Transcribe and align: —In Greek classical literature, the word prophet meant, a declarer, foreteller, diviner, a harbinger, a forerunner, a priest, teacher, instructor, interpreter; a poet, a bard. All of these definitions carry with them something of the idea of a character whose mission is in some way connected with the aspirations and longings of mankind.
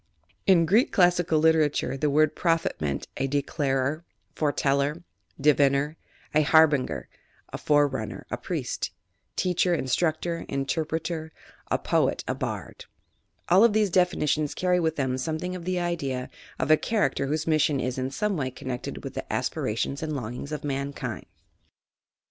—In 0.51 0.65
Greek 0.65 0.91
classical 0.91 1.37
literature, 1.37 1.95
the 1.95 2.09
word 2.09 2.35
prophet 2.35 2.75
meant, 2.81 3.05
a 3.17 3.27
declarer, 3.27 4.03
foreteller, 4.33 5.03
diviner, 5.39 5.95
a 6.33 6.41
harbinger, 6.41 7.07
a 7.53 7.59
forerunner, 7.59 8.25
a 8.31 8.37
priest, 8.37 8.89
teacher, 9.35 9.75
instructor, 9.75 10.43
interpreter; 10.49 11.31
a 11.69 11.77
poet, 11.77 12.23
a 12.27 12.33
bard. 12.33 12.85
All 13.47 13.63
of 13.63 13.73
these 13.73 13.91
definitions 13.91 14.55
carry 14.55 14.79
with 14.79 14.95
them 14.95 15.19
something 15.19 15.55
of 15.55 15.65
the 15.65 15.79
idea 15.79 16.31
of 16.57 16.71
a 16.71 16.77
character 16.77 17.27
whose 17.27 17.45
mission 17.45 17.79
is 17.79 17.99
in 17.99 18.09
some 18.09 18.35
way 18.35 18.49
connected 18.49 19.03
with 19.03 19.13
the 19.13 19.31
aspirations 19.31 20.01
and 20.01 20.15
longings 20.15 20.51
of 20.51 20.63
mankind. 20.63 21.27